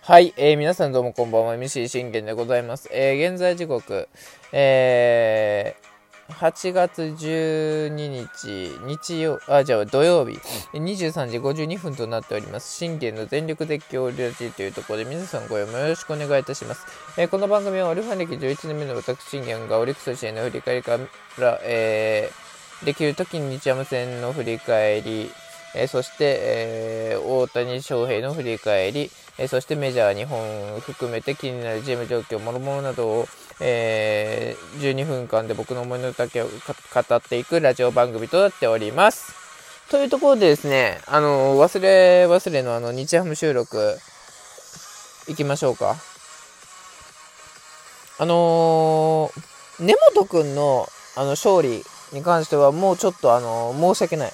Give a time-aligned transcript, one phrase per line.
[0.00, 2.88] はい、えー、皆さんどうもこんばんは、MC 信玄でございます。
[2.92, 4.08] えー、現在時刻、
[4.50, 10.38] えー、8月12日、日曜、あ、じゃあ土曜日、
[10.72, 12.74] 23時52分となっております。
[12.74, 16.84] 信玄の全力絶叫ラジというところで皆さんご読みよろしくお願いいたします。
[17.16, 20.98] えー、この番組はオリファン歴11年目の私信玄がオリックス試合の振り返りか
[21.38, 25.30] ら、えー、できる時に日山戦の振り返り、
[25.74, 26.38] え、そして、
[27.14, 33.28] え、大谷翔平の振り返り、えそしてメジャー日本含めて気になる GM 状況、もろもろなどを、
[33.60, 39.34] え、12分間で僕の思いの丈を語っていくラジオ番組となっております。
[39.90, 43.98] というところでですね、あの、忘れ忘れのあの、日ハム収録、
[45.26, 45.96] 行きましょうか。
[48.18, 51.82] あのー、根本くんの、あの、勝利
[52.12, 54.32] に関してはもうちょっとあの申し訳ない。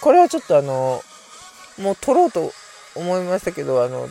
[0.00, 1.02] これはちょっとあの
[1.78, 2.52] もう取ろうと
[2.94, 4.08] 思いましたけど、あの、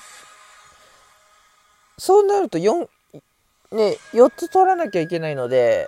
[1.97, 2.87] そうなると4、
[3.71, 5.87] ね、4つ取らなきゃいけないので、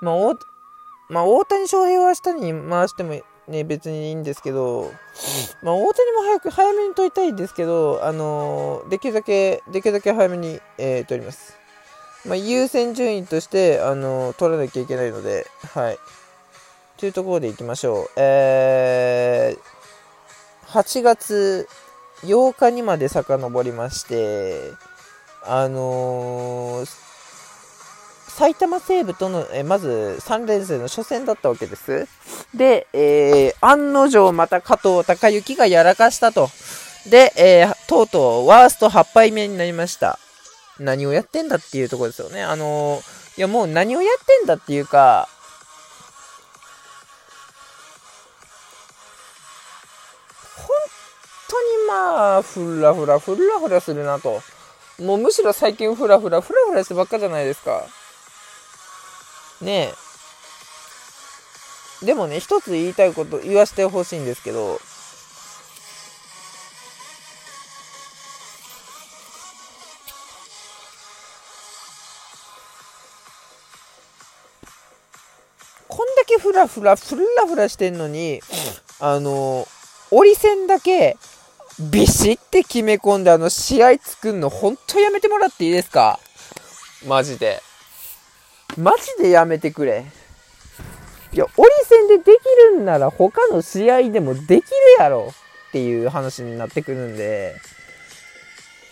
[0.00, 0.34] まあ、大
[1.08, 4.90] まあ、大谷翔平は明日に回してもね、別にいいんですけど、
[5.62, 11.58] まあ、大谷も早く、早めに取りたいんですけど、あの、できるだけ、できるだけ早めに、えー、取ります。
[12.24, 15.98] まあ、優先順位として、あの、取らなきゃいけないので、はい。
[16.98, 18.10] というところでいきましょう。
[18.16, 21.68] えー、8月
[22.22, 24.72] 8日にまで遡りまして、
[25.44, 27.04] あのー、
[28.28, 32.08] 埼玉西武との、えまず3連戦の初戦だったわけです。
[32.54, 36.48] で、えー、案の定また加藤隆之がやらかしたと。
[37.10, 40.18] で、えー、とうとうワースト8敗目になりました。
[40.80, 42.42] 何をやってんだっていうところですよね。
[42.42, 45.28] あのー、いやもう何をやってんだっていうか、
[51.94, 54.42] まあ、ふらふら、ふらふらするなと。
[54.98, 57.86] もうむしろ最近フラフラ、フラフラしてばっかじゃないですか。
[59.60, 59.92] ね
[62.02, 62.04] え。
[62.04, 64.80] でもね、一つ言いたいこと言わせてほしいんですけど、
[75.86, 78.40] こんだけフラフラ、フラフラしてんのに、
[78.98, 79.68] あの、
[80.10, 81.16] 折り線だけ、
[81.78, 86.20] ビシって決め込んであの試合作んの本当やめてもらっていいですか？
[87.06, 87.60] マジで。
[88.76, 90.04] マジでやめてくれ。
[91.32, 94.62] いや、折り線でできるんなら他の試合でもできる
[94.98, 95.32] やろ
[95.68, 97.56] っていう話になってくるんで、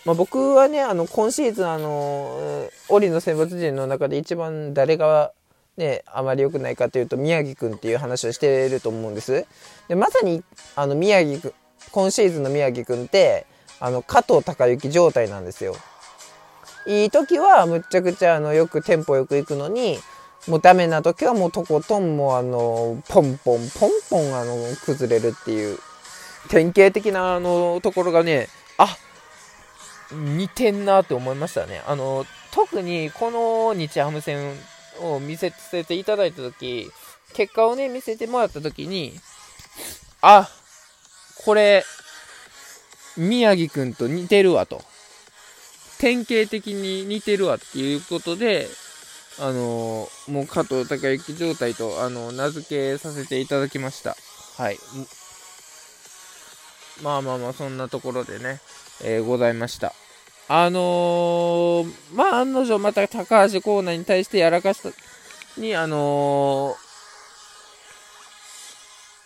[0.03, 5.31] まあ、僕はね、あの、今シーズンあの、折の選抜陣の中で一番誰が
[5.77, 9.45] ね、あまり良くないかというと宮城くんっていう話をしてると思うんです。
[9.87, 10.43] で、まさに
[10.75, 11.53] あの宮城くん、
[11.91, 13.45] 今シーズンの宮城くんって
[13.79, 15.75] あの加藤隆之状態なんですよ。
[16.85, 19.99] いい時はむちゃくちゃあのよくテンポよく行くのに
[20.47, 24.55] もうダメな時はもうとことんもうあのポンポンポンポンあの
[24.85, 25.79] 崩れるっていう
[26.49, 28.97] 典型的なあのところがねあ
[30.11, 31.81] 似てんなって思いましたね。
[31.87, 34.53] あの特にこの日ハム戦
[35.01, 35.51] を見せ
[35.83, 36.91] ていただいた時
[37.33, 39.13] 結果をね見せてもらった時に
[40.21, 40.49] あ
[41.45, 41.83] これ、
[43.17, 44.81] 宮城くんと似てるわと。
[45.99, 48.67] 典型的に似てるわっていうことで、
[49.39, 54.15] あのー、もう加藤隆之状態と、あのー、名付けさせていただきました。
[54.57, 54.77] はい。
[57.01, 58.59] まあまあまあ、そんなところでね、
[59.03, 59.93] えー、ございました。
[60.47, 64.89] あの、まあ案の定また高橋コーナーに対してやらかした、
[65.59, 66.75] に、あの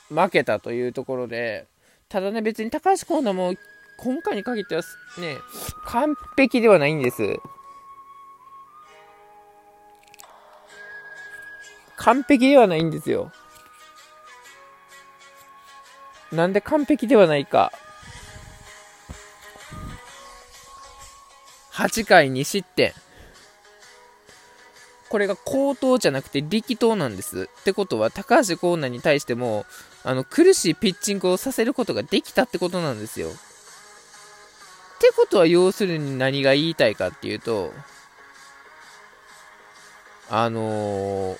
[0.10, 1.66] 負けたというところで、
[2.10, 3.54] ただね、別に高橋光成も
[3.98, 4.82] 今回に限っては
[5.18, 5.38] ね、
[5.86, 7.38] 完璧ではないんです。
[11.98, 13.32] 完璧ではないんですよ。
[16.32, 17.74] なんで完璧ではないか。
[21.74, 22.94] 8回2失点。
[25.10, 27.50] これが高投じゃなくて力投なんです。
[27.62, 29.66] ってことは、高橋光成に対しても、
[30.08, 33.28] あの、苦しいピッチングをさせることができたってことなんですよ。
[33.28, 33.32] っ
[35.00, 37.74] てことは、要するに何が言いたいかっていうと、
[40.30, 41.38] あのー、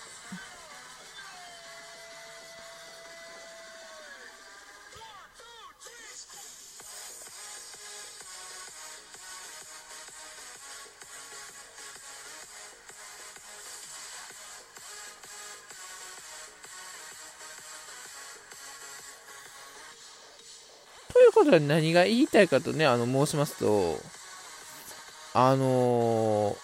[21.38, 24.00] こことは何が言いたいかとね、あの、申しますと、
[25.36, 26.58] あのー、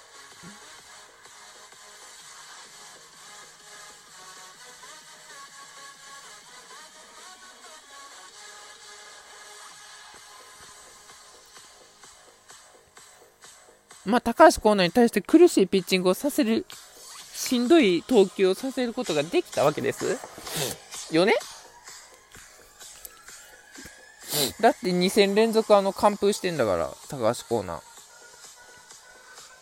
[14.06, 16.66] まあ、高橋光成に対して苦しいピッチングをさせる、
[17.36, 20.18] しんどい投球をさせることができたわけです。
[21.12, 21.36] よね？
[24.60, 27.82] だって2戦連続あの完封してんだから、高橋コーナー。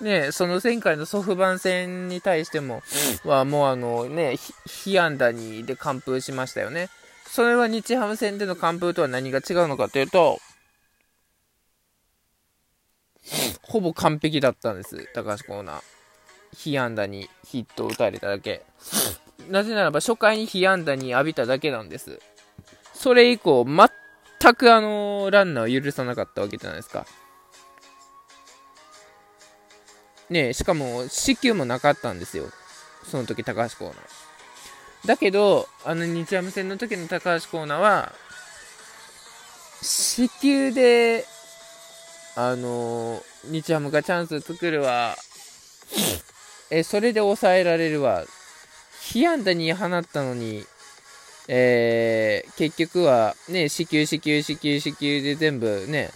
[0.02, 2.82] ねその前回のソフバン戦に対しても、
[3.24, 6.90] はもうあのね、被安打にで完封しましたよね。
[7.28, 10.40] それは日ハム戦での完封とは何が違うのかというと、
[13.62, 15.82] ほぼ完璧だったんです、高橋コーナー。
[16.58, 18.64] 被安打にヒットを打たれただけ。
[19.50, 22.20] なぜならば初回に被安打に浴びただけなんです。
[22.94, 23.64] それ以降、
[24.42, 27.06] 全くあのランナーを許さなかったわけじゃないですか。
[30.32, 32.46] ねしかも、死球もなかったんですよ。
[33.04, 33.98] その時、高橋コーナー。
[35.06, 38.14] だけど、あの日ハム戦の時の高橋コーナーは、
[39.82, 41.26] 死球で、
[42.36, 45.16] あの日ハムがチャンス作るわ。
[46.72, 48.24] え、それで抑えられるわ。
[49.02, 50.66] 被安打に放ったのに、
[51.54, 56.10] えー、結局はね、死球、死球、死球、死球で全部ね、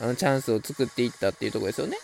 [0.00, 1.98] あのチャンスを作っていったっていうところですよね。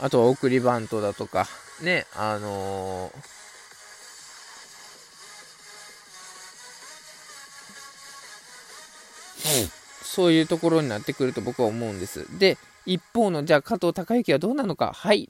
[0.00, 1.46] あとは送りバントだとか、
[1.82, 9.68] ね、あのー、
[10.02, 12.26] そういうところになってくると僕は思うんです。
[12.38, 12.56] で、
[12.86, 14.94] 一方の、じゃあ加藤隆之はどうなのか。
[14.94, 15.28] はい。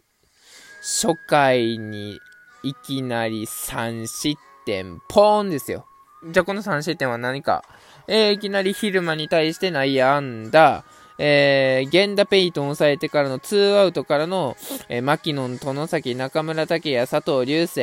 [0.81, 2.21] 初回に
[2.65, 5.85] いきなり3失点、ポーンですよ。
[6.27, 7.63] じゃあこの3失点は何か。
[8.07, 10.85] えー、いきなり昼間に対して内野安打、
[11.19, 14.57] えー、源田ペイトン抑えてからの2アウトからの、
[14.89, 17.81] えー、牧野、殿崎、中村武也、佐藤隆星、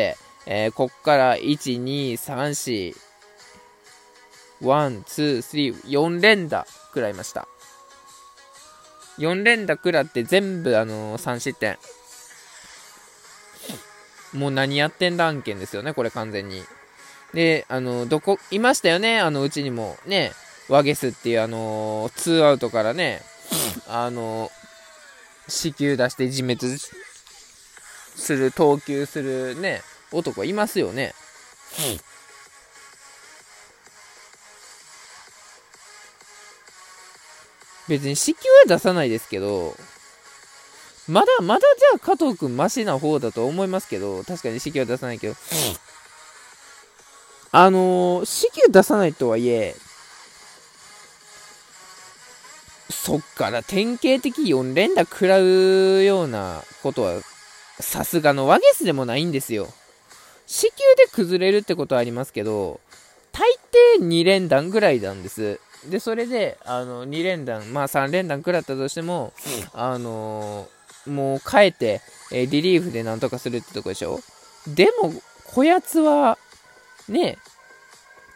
[0.47, 2.95] えー、こっから1、2、3、
[4.61, 7.47] 4、1、2、3、4連打食らいました。
[9.19, 11.77] 4連打食らって全部、あのー、3失点。
[14.33, 16.63] もう何やってんだ案件ですよね、これ完全に。
[17.33, 20.31] で、あの、どこ、いましたよね、あの、うちにも、ね、
[20.69, 23.21] ワゲスっていう、あの、ツーアウトからね、
[23.87, 24.51] あのー、
[25.47, 26.59] 死球出して自滅
[28.15, 29.81] する、投球するね、
[30.11, 31.13] 男いますよね。
[37.87, 39.75] 別に死球は出さないですけど、
[41.11, 45.35] まだ、まだじゃあ加藤くんマシな方だと思いますけど、確かに死球は出さないけど、
[47.51, 49.75] あのー、球出さないとはいえ、
[52.89, 57.19] そっから典型的4連打食らうようなことは、
[57.81, 59.67] さすがのワゲスでもないんですよ。
[60.47, 62.79] 死球で崩れるってことはありますけど、
[63.33, 63.49] 大
[63.99, 65.59] 抵2連弾ぐらいなんです。
[65.89, 69.33] で、それで、あの、2連弾、まあ3連弾食らったとしても、
[69.73, 72.01] あのー、もう変えて、
[72.31, 74.19] え、リリーフでなんとかするってとこでしょ？
[74.67, 75.13] でも、
[75.45, 76.37] こやつは、
[77.09, 77.37] ね、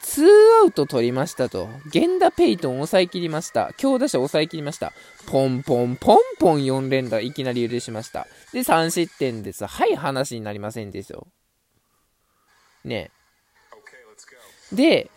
[0.01, 0.27] ツー
[0.61, 1.67] アウト取りましたと。
[1.93, 3.73] 源田ペイトン抑えきりました。
[3.77, 4.93] 強打者抑えきりました。
[5.27, 8.27] ポンポンポンポン4連打いきなり許しました。
[8.53, 9.65] で、3失点です。
[9.65, 11.27] はい、話になりませんでしょ。
[12.83, 13.11] ね。
[14.71, 15.09] で、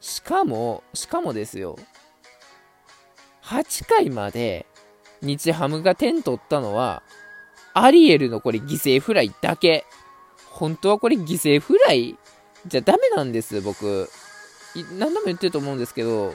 [0.00, 1.76] しかも、しかもですよ、
[3.44, 4.66] 8回まで
[5.22, 7.02] 日ハムが点取ったのは、
[7.74, 9.86] アリエルのこれ犠牲フライだけ。
[10.50, 12.18] 本当はこれ犠牲フライ？
[12.66, 14.10] じゃダメなんです、僕。
[14.98, 16.34] 何度も言ってると思うんですけど、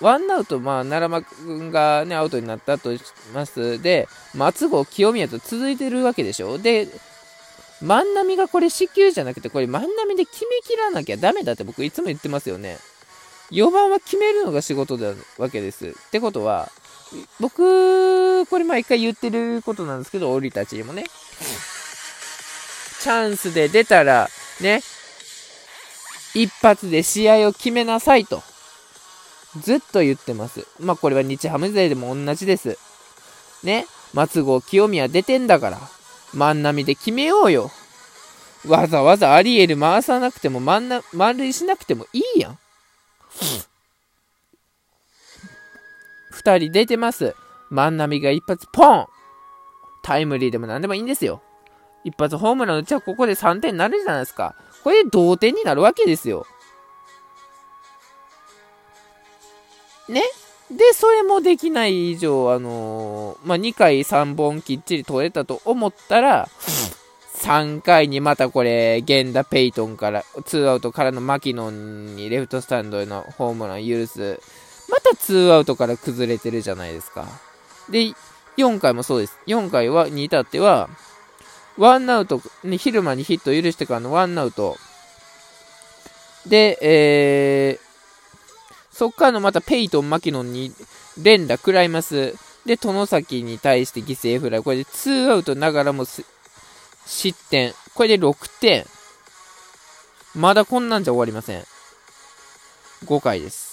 [0.00, 3.80] ワンアウト、まあ、奈良間君がね、アウトになったとします。
[3.80, 6.58] で、松郷、清宮と続いてるわけでしょ？
[6.58, 6.88] で、
[7.80, 12.78] 万波がこれ死球じゃなくて、これ万波で決めきらなきゃダメだって僕いつも言ってますよね。
[13.50, 15.88] 4番は決めるのが仕事だわけです。
[15.88, 16.70] ってことは、
[17.40, 21.04] 僕、これ毎回言ってることなんですけど、俺たちにもね。
[23.00, 24.28] チャンスで出たら、
[24.60, 24.82] ね、
[26.34, 28.42] 一発で試合を決めなさいと。
[29.60, 30.66] ずっと言ってます。
[30.80, 32.78] まあこれは日ハム勢でも同じです。
[33.62, 35.80] ね、松郷清宮出てんだから。
[36.34, 37.70] 万波で決めようよ。
[38.66, 42.58] わざわざアリエル回さなくても、満な、満塁しなくてもいいやん。
[46.46, 47.34] 2人出てます。
[47.70, 49.06] 万波が一発ポン
[50.02, 51.42] タイムリーでも何でもいいんですよ。
[52.04, 54.54] 一発ホームランじちはここで3点になるじゃないですか。
[54.84, 56.46] これで同点になるわけですよ。
[60.08, 60.22] ね？
[60.70, 66.48] で、それもできない以上、あのー、まあ、2回3本きっちり取れたと思ったら、
[67.36, 74.40] 3回にまたこれ、源田ペイトンから、2アウトからの牧野にレフトスタンドへのホームラン許す。
[74.88, 77.26] またツーアウトから崩れてるじゃないですか。
[77.90, 78.12] で、
[78.56, 79.38] 4回もそうです。
[79.46, 80.88] 4回は、に至っては、
[81.76, 84.76] ワンアウト、ね、昼間にヒット許してからのワンアウト。
[86.46, 90.72] で、えー、そっからのまたペイトン、マキノンに
[91.20, 92.34] 連打食らいます。
[92.64, 94.62] で、外崎に対して犠牲フライ。
[94.62, 97.74] これで2アウトながらも失点。
[97.94, 98.86] これで6点。
[100.34, 101.64] まだこんなんじゃ終わりません。
[103.04, 103.65] 5回です。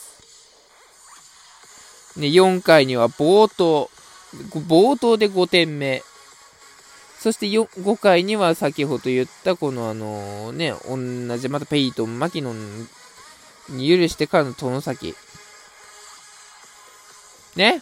[2.17, 3.89] ね、4回には冒頭。
[4.67, 6.03] 冒頭で5点目。
[7.19, 12.87] そして5回には先ほど言ったこのあのね、同じまたペイトン、マキノン
[13.69, 15.15] に許してからの外崎。
[17.55, 17.81] ね？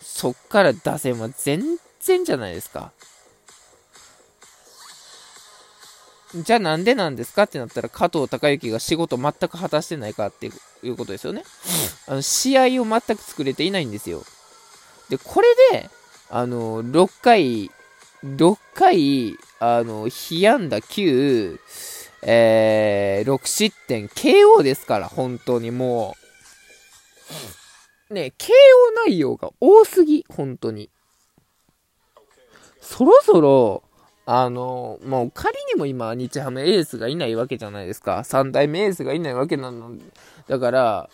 [0.00, 1.62] そっから打線は全
[2.00, 2.92] 然じゃないですか。
[6.42, 10.46] じゃあなんでなんですかってなったら加藤隆之が仕事全く果たしてないかって
[10.82, 11.44] いうことですよね。
[12.06, 14.24] あの試合を全く作れていないんですよ。
[15.08, 15.88] で、これで、
[16.30, 17.70] あの、6回、
[18.24, 21.58] 6回、あの、被安打9、
[22.22, 26.16] えー、6失点、KO ですから、本当にも
[28.10, 28.14] う。
[28.14, 28.50] ね、KO
[29.06, 30.90] 内容が多すぎ、本当に。
[32.80, 33.82] そろそろ、
[34.26, 38.24] あの、もう仮にも今、日ハムエースがいないわけじゃないですか。
[38.24, 39.92] 三代目エースがいないわけなの。
[40.48, 41.10] だから、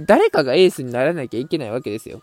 [0.00, 2.22] 誰かがエースにならなきゃいけないわけですよ。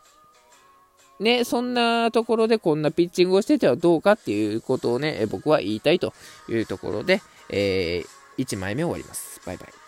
[1.20, 6.14] ね、そんなところでこんなピッチングをしててはどうかっていうことをね、僕は言いたいと
[6.48, 9.42] いうところで、えー、1枚目終わります。
[9.46, 9.79] バイバイ。